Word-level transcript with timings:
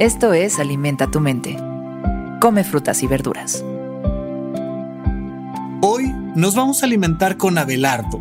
Esto 0.00 0.32
es 0.32 0.58
Alimenta 0.58 1.08
tu 1.08 1.20
mente. 1.20 1.56
Come 2.40 2.64
frutas 2.64 3.04
y 3.04 3.06
verduras. 3.06 3.64
Hoy 5.82 6.12
nos 6.34 6.56
vamos 6.56 6.82
a 6.82 6.86
alimentar 6.86 7.36
con 7.36 7.58
Abelardo. 7.58 8.20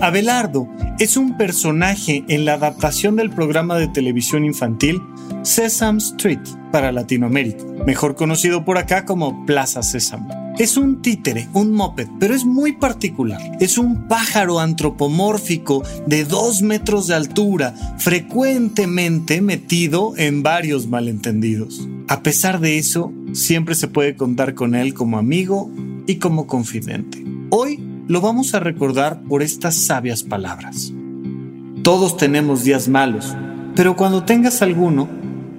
Abelardo 0.00 0.66
es 0.98 1.16
un 1.16 1.36
personaje 1.36 2.24
en 2.26 2.44
la 2.44 2.54
adaptación 2.54 3.14
del 3.14 3.30
programa 3.30 3.78
de 3.78 3.86
televisión 3.86 4.44
infantil 4.44 5.00
Sesame 5.42 5.98
Street 5.98 6.40
para 6.72 6.90
Latinoamérica, 6.90 7.64
mejor 7.86 8.16
conocido 8.16 8.64
por 8.64 8.78
acá 8.78 9.04
como 9.04 9.46
Plaza 9.46 9.84
Sésamo. 9.84 10.49
Es 10.60 10.76
un 10.76 11.00
títere, 11.00 11.48
un 11.54 11.72
moped, 11.72 12.06
pero 12.18 12.34
es 12.34 12.44
muy 12.44 12.72
particular. 12.72 13.40
Es 13.60 13.78
un 13.78 14.08
pájaro 14.08 14.60
antropomórfico 14.60 15.82
de 16.06 16.26
dos 16.26 16.60
metros 16.60 17.06
de 17.06 17.14
altura, 17.14 17.74
frecuentemente 17.96 19.40
metido 19.40 20.12
en 20.18 20.42
varios 20.42 20.86
malentendidos. 20.86 21.88
A 22.08 22.22
pesar 22.22 22.60
de 22.60 22.76
eso, 22.76 23.10
siempre 23.32 23.74
se 23.74 23.88
puede 23.88 24.16
contar 24.16 24.52
con 24.52 24.74
él 24.74 24.92
como 24.92 25.16
amigo 25.16 25.70
y 26.06 26.16
como 26.16 26.46
confidente. 26.46 27.24
Hoy 27.48 27.82
lo 28.06 28.20
vamos 28.20 28.54
a 28.54 28.60
recordar 28.60 29.22
por 29.22 29.42
estas 29.42 29.74
sabias 29.76 30.22
palabras. 30.22 30.92
Todos 31.82 32.18
tenemos 32.18 32.64
días 32.64 32.86
malos, 32.86 33.34
pero 33.74 33.96
cuando 33.96 34.24
tengas 34.24 34.60
alguno, 34.60 35.08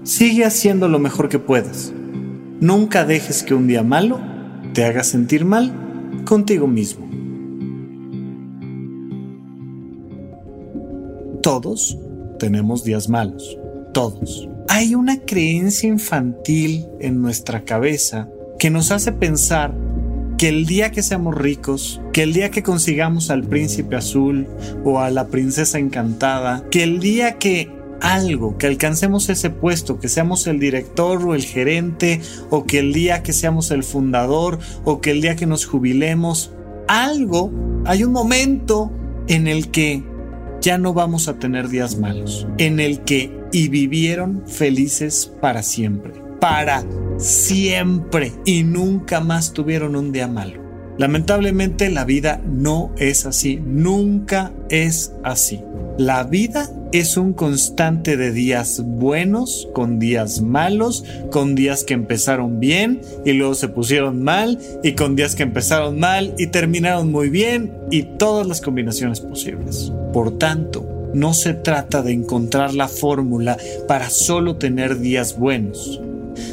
sigue 0.04 0.46
haciendo 0.46 0.88
lo 0.88 1.00
mejor 1.00 1.28
que 1.28 1.40
puedas. 1.40 1.92
Nunca 2.60 3.04
dejes 3.04 3.42
que 3.42 3.56
un 3.56 3.66
día 3.66 3.82
malo 3.82 4.30
te 4.74 4.86
haga 4.86 5.04
sentir 5.04 5.46
mal 5.46 5.74
contigo 6.26 6.68
mismo. 6.68 7.10
Todos 11.42 11.98
tenemos 12.40 12.84
días 12.84 13.10
malos, 13.10 13.58
todos. 13.94 14.48
Hay 14.70 14.96
una 14.96 15.20
creencia 15.20 15.90
infantil 15.90 16.88
en 17.00 17.22
nuestra 17.22 17.64
cabeza 17.66 18.30
que 18.60 18.70
nos 18.70 18.92
hace 18.92 19.12
pensar 19.12 19.76
que 20.38 20.50
el 20.50 20.66
día 20.66 20.92
que 20.92 21.04
seamos 21.04 21.36
ricos, 21.36 22.02
que 22.14 22.24
el 22.24 22.34
día 22.34 22.50
que 22.50 22.64
consigamos 22.64 23.30
al 23.30 23.44
príncipe 23.44 23.96
azul 23.96 24.48
o 24.84 25.00
a 25.00 25.12
la 25.12 25.28
princesa 25.28 25.78
encantada, 25.78 26.64
que 26.72 26.84
el 26.84 27.00
día 27.00 27.38
que 27.38 27.70
algo, 28.02 28.58
que 28.58 28.68
alcancemos 28.68 29.30
ese 29.30 29.50
puesto, 29.50 30.00
que 30.00 30.10
seamos 30.10 30.48
el 30.48 30.60
director 30.60 31.24
o 31.26 31.36
el 31.36 31.44
gerente, 31.44 32.22
o 32.50 32.66
que 32.66 32.80
el 32.80 32.94
día 32.94 33.24
que 33.24 33.34
seamos 33.34 33.72
el 33.72 33.84
fundador, 33.84 34.60
o 34.84 35.00
que 35.00 35.12
el 35.12 35.22
día 35.22 35.36
que 35.36 35.46
nos 35.46 35.66
jubilemos, 35.66 36.52
algo, 36.88 37.52
hay 37.86 38.04
un 38.04 38.12
momento 38.12 38.92
en 39.28 39.48
el 39.48 39.72
que 39.72 40.04
ya 40.62 40.78
no 40.78 40.94
vamos 40.94 41.28
a 41.28 41.40
tener 41.40 41.70
días 41.70 41.98
malos, 41.98 42.48
en 42.58 42.80
el 42.80 43.02
que 43.02 43.40
y 43.52 43.68
vivieron 43.70 44.44
felices 44.48 45.32
para 45.42 45.64
siempre, 45.64 46.14
para 46.40 46.84
siempre, 47.18 48.34
y 48.46 48.64
nunca 48.64 49.20
más 49.22 49.54
tuvieron 49.54 49.96
un 49.96 50.12
día 50.12 50.28
malo. 50.28 50.62
Lamentablemente 50.98 51.90
la 51.90 52.06
vida 52.06 52.42
no 52.46 52.94
es 52.98 53.26
así, 53.26 53.60
nunca 53.66 54.54
es 54.70 55.14
así. 55.24 55.62
La 55.98 56.24
vida 56.24 56.70
es 56.92 57.16
un 57.16 57.32
constante 57.34 58.18
de 58.18 58.32
días 58.32 58.84
buenos 58.86 59.70
con 59.74 59.98
días 59.98 60.42
malos, 60.42 61.06
con 61.32 61.56
días 61.56 61.86
que 61.86 61.94
empezaron 61.94 62.60
bien 62.60 63.02
y 63.26 63.34
luego 63.34 63.56
se 63.56 63.70
pusieron 63.70 64.24
mal 64.24 64.60
y 64.84 64.94
con 64.94 65.16
días 65.16 65.36
que 65.36 65.44
empezaron 65.44 66.00
mal 66.00 66.34
y 66.38 66.48
terminaron 66.48 67.12
muy 67.12 67.30
bien 67.30 67.74
y 67.92 68.04
todas 68.04 68.46
las 68.46 68.60
combinaciones 68.60 69.22
posibles. 69.22 69.94
Por 70.12 70.38
tanto, 70.38 71.10
no 71.14 71.34
se 71.34 71.54
trata 71.54 72.02
de 72.02 72.12
encontrar 72.12 72.74
la 72.74 72.90
fórmula 72.90 73.58
para 73.88 74.10
solo 74.10 74.58
tener 74.58 75.00
días 75.00 75.38
buenos. 75.38 76.02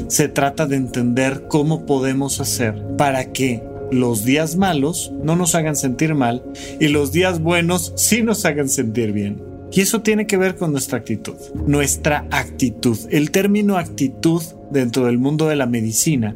Se 0.07 0.29
trata 0.29 0.67
de 0.67 0.77
entender 0.77 1.47
cómo 1.49 1.85
podemos 1.85 2.39
hacer 2.39 2.81
para 2.97 3.31
que 3.33 3.61
los 3.91 4.23
días 4.23 4.55
malos 4.55 5.11
no 5.21 5.35
nos 5.35 5.55
hagan 5.55 5.75
sentir 5.75 6.15
mal 6.15 6.43
y 6.79 6.89
los 6.89 7.11
días 7.11 7.41
buenos 7.41 7.91
sí 7.95 8.21
nos 8.21 8.45
hagan 8.45 8.69
sentir 8.69 9.11
bien. 9.11 9.49
Y 9.71 9.81
eso 9.81 10.01
tiene 10.01 10.27
que 10.27 10.37
ver 10.37 10.55
con 10.55 10.71
nuestra 10.71 10.97
actitud, 10.97 11.35
nuestra 11.67 12.27
actitud. 12.31 12.97
El 13.09 13.31
término 13.31 13.77
actitud 13.77 14.41
dentro 14.71 15.05
del 15.05 15.17
mundo 15.17 15.47
de 15.47 15.55
la 15.55 15.65
medicina 15.65 16.35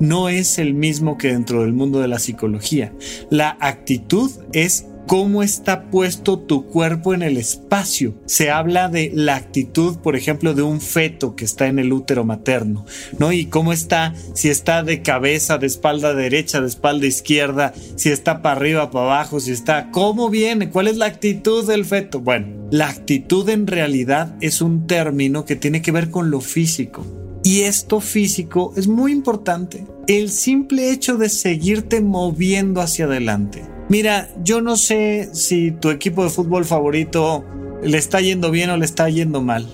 no 0.00 0.28
es 0.28 0.58
el 0.58 0.74
mismo 0.74 1.16
que 1.18 1.28
dentro 1.28 1.62
del 1.62 1.72
mundo 1.72 2.00
de 2.00 2.08
la 2.08 2.18
psicología. 2.18 2.92
La 3.30 3.56
actitud 3.60 4.30
es 4.52 4.86
cómo 5.06 5.42
está 5.42 5.90
puesto 5.90 6.38
tu 6.38 6.66
cuerpo 6.66 7.14
en 7.14 7.22
el 7.22 7.36
espacio. 7.36 8.14
Se 8.26 8.50
habla 8.50 8.88
de 8.88 9.10
la 9.14 9.36
actitud, 9.36 9.98
por 9.98 10.16
ejemplo, 10.16 10.54
de 10.54 10.62
un 10.62 10.80
feto 10.80 11.36
que 11.36 11.44
está 11.44 11.66
en 11.66 11.78
el 11.78 11.92
útero 11.92 12.24
materno, 12.24 12.84
¿no? 13.18 13.32
Y 13.32 13.46
cómo 13.46 13.72
está, 13.72 14.14
si 14.34 14.48
está 14.48 14.82
de 14.82 15.02
cabeza, 15.02 15.58
de 15.58 15.66
espalda 15.66 16.14
derecha, 16.14 16.60
de 16.60 16.68
espalda 16.68 17.06
izquierda, 17.06 17.74
si 17.96 18.10
está 18.10 18.42
para 18.42 18.56
arriba, 18.56 18.90
para 18.90 19.04
abajo, 19.06 19.40
si 19.40 19.52
está, 19.52 19.90
¿cómo 19.90 20.30
viene? 20.30 20.70
¿Cuál 20.70 20.88
es 20.88 20.96
la 20.96 21.06
actitud 21.06 21.66
del 21.66 21.84
feto? 21.84 22.20
Bueno, 22.20 22.68
la 22.70 22.88
actitud 22.88 23.48
en 23.48 23.66
realidad 23.66 24.36
es 24.40 24.60
un 24.60 24.86
término 24.86 25.44
que 25.44 25.56
tiene 25.56 25.82
que 25.82 25.92
ver 25.92 26.10
con 26.10 26.30
lo 26.30 26.40
físico. 26.40 27.06
Y 27.42 27.60
esto 27.60 28.00
físico 28.00 28.72
es 28.74 28.88
muy 28.88 29.12
importante. 29.12 29.86
El 30.06 30.30
simple 30.30 30.90
hecho 30.90 31.18
de 31.18 31.28
seguirte 31.28 32.00
moviendo 32.00 32.80
hacia 32.80 33.04
adelante 33.04 33.73
Mira, 33.88 34.30
yo 34.42 34.62
no 34.62 34.76
sé 34.76 35.28
si 35.32 35.70
tu 35.70 35.90
equipo 35.90 36.24
de 36.24 36.30
fútbol 36.30 36.64
favorito 36.64 37.44
le 37.82 37.98
está 37.98 38.20
yendo 38.20 38.50
bien 38.50 38.70
o 38.70 38.76
le 38.78 38.86
está 38.86 39.10
yendo 39.10 39.42
mal. 39.42 39.66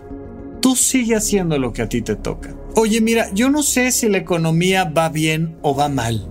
Tú 0.61 0.75
sigue 0.75 1.15
haciendo 1.15 1.59
lo 1.59 1.73
que 1.73 1.83
a 1.83 1.89
ti 1.89 2.03
te 2.03 2.17
toca. 2.17 2.55
Oye, 2.75 3.01
mira, 3.01 3.29
yo 3.33 3.51
no 3.51 3.63
sé 3.63 3.93
si 3.93 4.09
la 4.09 4.19
economía 4.19 4.85
va 4.85 5.09
bien 5.09 5.57
o 5.63 5.77
va 5.77 5.89
mal. 5.89 6.27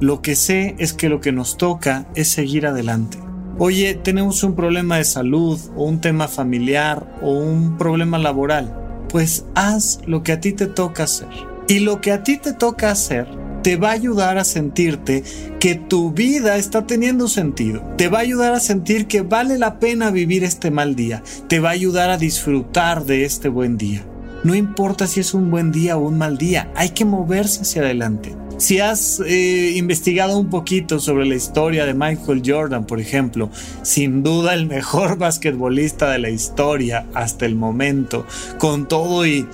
Lo 0.00 0.20
que 0.20 0.34
sé 0.34 0.74
es 0.78 0.92
que 0.92 1.08
lo 1.08 1.20
que 1.20 1.32
nos 1.32 1.56
toca 1.56 2.06
es 2.14 2.28
seguir 2.28 2.66
adelante. 2.66 3.18
Oye, 3.58 3.94
tenemos 3.94 4.42
un 4.42 4.54
problema 4.54 4.98
de 4.98 5.04
salud 5.04 5.58
o 5.76 5.84
un 5.84 6.00
tema 6.00 6.28
familiar 6.28 7.18
o 7.22 7.30
un 7.30 7.78
problema 7.78 8.18
laboral. 8.18 9.06
Pues 9.08 9.46
haz 9.54 10.00
lo 10.06 10.22
que 10.22 10.32
a 10.32 10.40
ti 10.40 10.52
te 10.52 10.66
toca 10.66 11.04
hacer. 11.04 11.28
Y 11.68 11.80
lo 11.80 12.00
que 12.00 12.12
a 12.12 12.22
ti 12.22 12.36
te 12.36 12.52
toca 12.52 12.90
hacer 12.90 13.26
te 13.62 13.76
va 13.76 13.90
a 13.90 13.92
ayudar 13.92 14.38
a 14.38 14.44
sentirte 14.44 15.22
que 15.60 15.76
tu 15.76 16.10
vida 16.10 16.56
está 16.56 16.86
teniendo 16.86 17.28
sentido. 17.28 17.82
Te 17.96 18.08
va 18.08 18.18
a 18.18 18.22
ayudar 18.22 18.54
a 18.54 18.60
sentir 18.60 19.06
que 19.06 19.22
vale 19.22 19.58
la 19.58 19.78
pena 19.78 20.10
vivir 20.10 20.44
este 20.44 20.70
mal 20.70 20.96
día. 20.96 21.22
Te 21.48 21.60
va 21.60 21.70
a 21.70 21.72
ayudar 21.72 22.10
a 22.10 22.18
disfrutar 22.18 23.04
de 23.04 23.24
este 23.24 23.48
buen 23.48 23.78
día. 23.78 24.04
No 24.42 24.56
importa 24.56 25.06
si 25.06 25.20
es 25.20 25.34
un 25.34 25.50
buen 25.50 25.70
día 25.70 25.96
o 25.96 26.08
un 26.08 26.18
mal 26.18 26.36
día, 26.36 26.72
hay 26.74 26.90
que 26.90 27.04
moverse 27.04 27.62
hacia 27.62 27.82
adelante. 27.82 28.34
Si 28.56 28.80
has 28.80 29.20
eh, 29.20 29.74
investigado 29.76 30.36
un 30.36 30.50
poquito 30.50 30.98
sobre 30.98 31.26
la 31.26 31.36
historia 31.36 31.86
de 31.86 31.94
Michael 31.94 32.42
Jordan, 32.44 32.84
por 32.84 33.00
ejemplo, 33.00 33.50
sin 33.82 34.24
duda 34.24 34.54
el 34.54 34.66
mejor 34.66 35.16
basquetbolista 35.18 36.10
de 36.10 36.18
la 36.18 36.30
historia 36.30 37.06
hasta 37.14 37.46
el 37.46 37.54
momento, 37.54 38.26
con 38.58 38.88
todo 38.88 39.24
y 39.26 39.46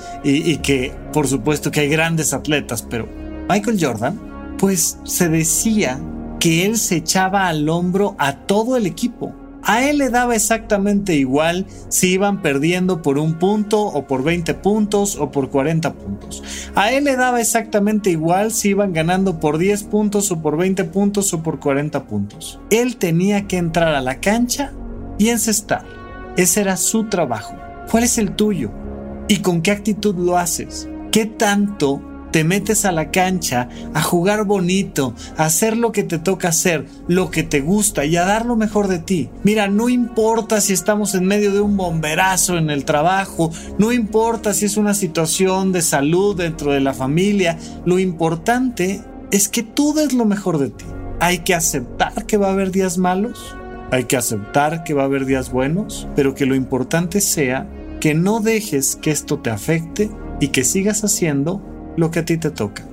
que 0.63 0.93
por 1.13 1.29
supuesto 1.29 1.71
que 1.71 1.81
hay 1.81 1.89
grandes 1.89 2.33
atletas, 2.33 2.83
pero 2.83 3.28
Michael 3.49 3.79
Jordan, 3.81 4.57
pues 4.59 4.99
se 5.05 5.29
decía 5.29 5.99
que 6.39 6.67
él 6.67 6.77
se 6.77 6.97
echaba 6.97 7.49
al 7.49 7.69
hombro 7.69 8.15
a 8.19 8.47
todo 8.47 8.77
el 8.77 8.87
equipo. 8.87 9.35
A 9.63 9.85
él 9.85 9.99
le 9.99 10.09
daba 10.09 10.35
exactamente 10.35 11.15
igual 11.15 11.67
si 11.89 12.13
iban 12.13 12.43
perdiendo 12.43 13.03
por 13.03 13.19
un 13.19 13.39
punto 13.39 13.83
o 13.83 14.07
por 14.07 14.23
20 14.23 14.55
puntos 14.55 15.17
o 15.17 15.31
por 15.31 15.51
40 15.51 15.95
puntos. 15.95 16.43
A 16.75 16.93
él 16.93 17.05
le 17.05 17.17
daba 17.17 17.41
exactamente 17.41 18.11
igual 18.11 18.53
si 18.53 18.71
iban 18.71 18.93
ganando 18.93 19.41
por 19.41 19.59
10 19.59 19.85
puntos 19.85 20.31
o 20.31 20.41
por 20.41 20.57
20 20.57 20.85
puntos 20.85 21.35
o 21.35 21.43
por 21.43 21.59
40 21.59 22.05
puntos. 22.05 22.61
Él 22.71 22.97
tenía 22.97 23.47
que 23.47 23.57
entrar 23.57 23.95
a 23.95 24.01
la 24.01 24.21
cancha 24.21 24.73
y 25.19 25.29
encestar. 25.29 25.85
Ese 26.37 26.61
era 26.61 26.77
su 26.77 27.09
trabajo. 27.09 27.57
¿Cuál 27.91 28.05
es 28.05 28.17
el 28.17 28.33
tuyo? 28.37 28.71
¿Y 29.27 29.39
con 29.39 29.61
qué 29.61 29.73
actitud 29.73 30.15
lo 30.17 30.39
haces? 30.39 30.89
¿Qué 31.11 31.27
tanto 31.27 32.01
te 32.31 32.45
metes 32.45 32.85
a 32.85 32.93
la 32.93 33.11
cancha 33.11 33.69
a 33.95 34.03
jugar 34.03 34.45
bonito, 34.45 35.15
a 35.37 35.47
hacer 35.47 35.77
lo 35.77 35.93
que 35.93 36.03
te 36.03 36.19
toca 36.19 36.49
hacer, 36.49 36.87
lo 37.07 37.31
que 37.31 37.43
te 37.43 37.61
gusta 37.61 38.05
y 38.05 38.17
a 38.17 38.25
dar 38.25 38.47
lo 38.47 38.57
mejor 38.57 38.89
de 38.89 38.99
ti. 38.99 39.31
Mira, 39.43 39.69
no 39.69 39.89
importa 39.89 40.61
si 40.61 40.73
estamos 40.73 41.15
en 41.15 41.25
medio 41.25 41.53
de 41.53 41.61
un 41.61 41.77
bomberazo 41.77 42.59
en 42.59 42.71
el 42.71 42.85
trabajo, 42.85 43.51
no 43.79 43.93
importa 43.93 44.55
si 44.55 44.67
es 44.67 44.77
una 44.77 44.95
situación 44.95 45.73
de 45.73 45.83
salud 45.83 46.37
dentro 46.37 46.73
de 46.73 46.81
la 46.81 46.95
familia, 46.95 47.59
lo 47.85 47.99
importante 47.99 49.03
es 49.31 49.49
que 49.49 49.63
tú 49.63 49.95
des 49.95 50.13
lo 50.13 50.25
mejor 50.25 50.59
de 50.59 50.71
ti. 50.71 50.85
Hay 51.21 51.39
que 51.39 51.55
aceptar 51.55 52.27
que 52.27 52.37
va 52.37 52.49
a 52.49 52.53
haber 52.53 52.71
días 52.71 52.99
malos, 52.99 53.57
hay 53.91 54.05
que 54.05 54.17
aceptar 54.17 54.85
que 54.85 54.95
va 54.95 55.03
a 55.03 55.07
haber 55.07 55.25
días 55.25 55.51
buenos, 55.51 56.09
pero 56.15 56.35
que 56.35 56.47
lo 56.47 56.55
importante 56.55 57.21
sea 57.21 57.69
que 58.01 58.15
no 58.15 58.41
dejes 58.41 58.97
que 58.97 59.11
esto 59.11 59.39
te 59.41 59.51
afecte 59.51 60.11
y 60.41 60.49
que 60.49 60.65
sigas 60.65 61.03
haciendo 61.05 61.63
lo 61.99 62.13
que 62.13 62.21
a 62.21 62.25
ti 62.25 62.39
te 62.39 62.53
toca, 62.53 62.85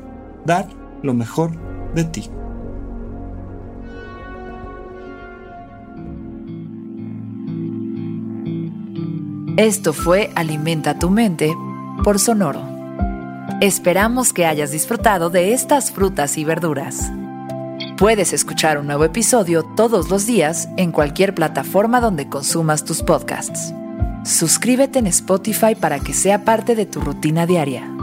dar 0.46 0.68
lo 1.04 1.14
mejor 1.14 1.52
de 1.94 2.06
ti. 2.06 2.28
Esto 9.58 9.94
fue 9.94 10.32
Alimenta 10.34 10.98
tu 10.98 11.12
mente 11.12 11.56
por 12.04 12.18
Sonoro. 12.18 12.62
Esperamos 13.62 14.34
que 14.34 14.48
hayas 14.48 14.72
disfrutado 14.72 15.30
de 15.30 15.54
estas 15.54 15.92
frutas 15.92 16.38
y 16.40 16.44
verduras. 16.44 17.12
Puedes 17.98 18.34
escuchar 18.34 18.80
un 18.80 18.88
nuevo 18.88 19.06
episodio 19.06 19.64
todos 19.78 20.10
los 20.10 20.26
días 20.26 20.68
en 20.78 20.92
cualquier 20.92 21.36
plataforma 21.36 22.02
donde 22.02 22.28
consumas 22.28 22.84
tus 22.84 23.04
podcasts. 23.04 23.72
Suscríbete 24.24 24.98
en 24.98 25.08
Spotify 25.08 25.76
para 25.76 26.00
que 26.00 26.14
sea 26.14 26.44
parte 26.44 26.74
de 26.76 26.88
tu 26.88 27.00
rutina 27.00 27.46
diaria 27.46 27.95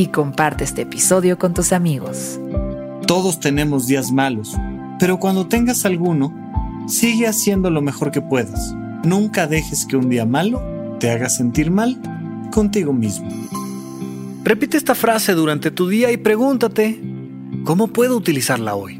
y 0.00 0.06
comparte 0.06 0.64
este 0.64 0.82
episodio 0.82 1.38
con 1.38 1.52
tus 1.52 1.74
amigos. 1.74 2.40
Todos 3.06 3.38
tenemos 3.38 3.86
días 3.86 4.10
malos, 4.10 4.56
pero 4.98 5.18
cuando 5.18 5.46
tengas 5.46 5.84
alguno, 5.84 6.32
sigue 6.88 7.26
haciendo 7.26 7.68
lo 7.68 7.82
mejor 7.82 8.10
que 8.10 8.22
puedas. 8.22 8.74
Nunca 9.04 9.46
dejes 9.46 9.84
que 9.84 9.98
un 9.98 10.08
día 10.08 10.24
malo 10.24 10.62
te 10.98 11.10
haga 11.10 11.28
sentir 11.28 11.70
mal 11.70 12.00
contigo 12.50 12.94
mismo. 12.94 13.28
Repite 14.42 14.78
esta 14.78 14.94
frase 14.94 15.34
durante 15.34 15.70
tu 15.70 15.86
día 15.86 16.10
y 16.10 16.16
pregúntate, 16.16 16.98
¿cómo 17.64 17.88
puedo 17.88 18.16
utilizarla 18.16 18.74
hoy? 18.76 18.99